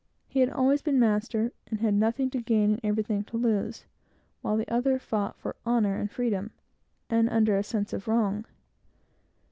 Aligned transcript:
He 0.27 0.39
had 0.39 0.49
always 0.49 0.81
been 0.81 0.95
his 0.95 0.99
master, 1.01 1.51
and 1.67 1.79
had 1.79 1.93
nothing 1.93 2.31
to 2.31 2.41
gain, 2.41 2.71
and 2.71 2.79
everything 2.83 3.23
to 3.25 3.37
lose; 3.37 3.85
while 4.41 4.57
the 4.57 4.67
other 4.67 4.97
fought 4.97 5.37
for 5.37 5.55
honor 5.63 5.95
and 5.95 6.09
freedom, 6.09 6.49
under 7.11 7.55
a 7.55 7.61
sense 7.61 7.93
of 7.93 8.07
wrong. 8.07 8.45